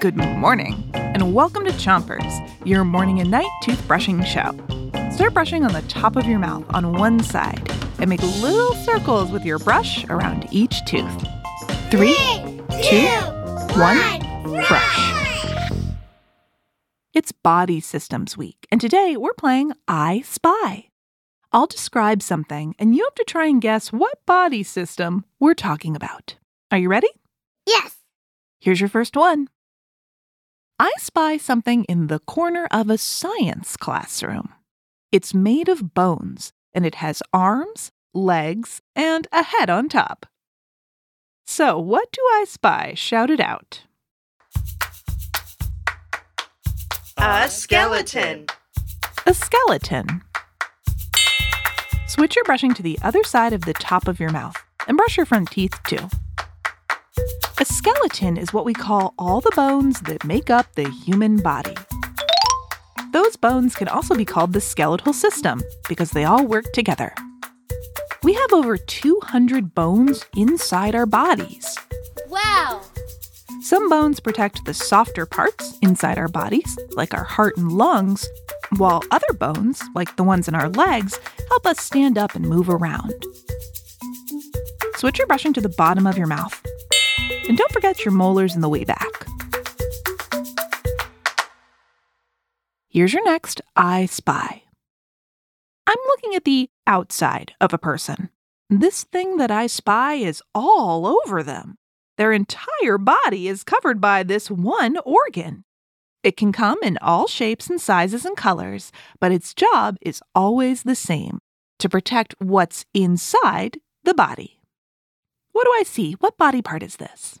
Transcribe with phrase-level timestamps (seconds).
[0.00, 4.52] Good morning, and welcome to Chompers, your morning and night toothbrushing show.
[5.10, 7.66] Start brushing on the top of your mouth on one side
[7.98, 11.26] and make little circles with your brush around each tooth.
[11.90, 12.14] Three,
[12.82, 13.08] two,
[13.78, 14.20] one,
[14.66, 15.70] brush.
[17.14, 20.88] It's Body Systems Week, and today we're playing I Spy.
[21.52, 25.96] I'll describe something, and you have to try and guess what body system we're talking
[25.96, 26.34] about.
[26.70, 27.08] Are you ready?
[27.66, 27.95] Yes.
[28.66, 29.46] Here's your first one.
[30.80, 34.48] I spy something in the corner of a science classroom.
[35.12, 40.26] It's made of bones, and it has arms, legs, and a head on top.
[41.46, 42.94] So, what do I spy?
[42.96, 43.82] Shout it out.
[47.18, 48.46] A skeleton.
[49.26, 50.22] A skeleton.
[52.08, 54.56] Switch your brushing to the other side of the top of your mouth
[54.88, 56.08] and brush your front teeth too.
[57.58, 61.74] A skeleton is what we call all the bones that make up the human body.
[63.14, 67.14] Those bones can also be called the skeletal system because they all work together.
[68.22, 71.78] We have over 200 bones inside our bodies.
[72.28, 72.82] Wow.
[73.62, 78.28] Some bones protect the softer parts inside our bodies, like our heart and lungs,
[78.76, 82.68] while other bones, like the ones in our legs, help us stand up and move
[82.68, 83.14] around.
[84.96, 86.62] Switch your brushing to the bottom of your mouth.
[87.48, 89.26] And don't forget your molars in the way back.
[92.88, 94.62] Here's your next I spy.
[95.86, 98.30] I'm looking at the outside of a person.
[98.68, 101.76] This thing that I spy is all over them.
[102.16, 105.64] Their entire body is covered by this one organ.
[106.24, 110.82] It can come in all shapes and sizes and colors, but its job is always
[110.82, 111.38] the same
[111.78, 114.55] to protect what's inside the body.
[115.56, 116.12] What do I see?
[116.18, 117.38] What body part is this?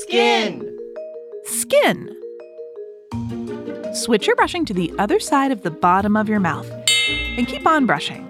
[0.00, 0.78] Skin.
[1.44, 2.16] Skin.
[3.92, 6.66] Switch your brushing to the other side of the bottom of your mouth
[7.36, 8.24] and keep on brushing.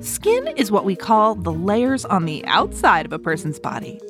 [0.00, 4.00] Skin is what we call the layers on the outside of a person's body,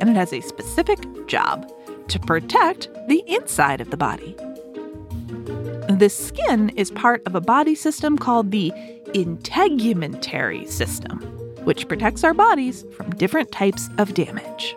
[0.00, 1.70] and it has a specific job
[2.08, 4.34] to protect the inside of the body.
[6.02, 8.72] The skin is part of a body system called the
[9.14, 11.20] integumentary system,
[11.62, 14.76] which protects our bodies from different types of damage.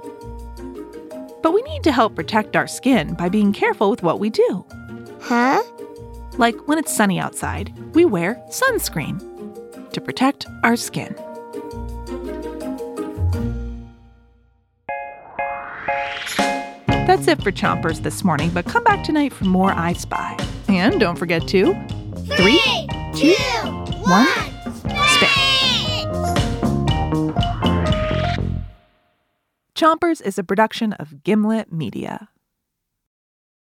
[1.42, 4.64] But we need to help protect our skin by being careful with what we do.
[5.20, 5.64] Huh?
[6.38, 9.20] Like when it's sunny outside, we wear sunscreen
[9.94, 11.16] to protect our skin.
[17.08, 20.38] That's it for Chompers this morning, but come back tonight for more I Spy.
[20.76, 21.74] And don't forget to
[22.36, 22.60] three,
[23.16, 23.34] two,
[24.04, 24.28] one,
[25.08, 25.30] spit.
[29.74, 32.28] Chompers is a production of Gimlet Media.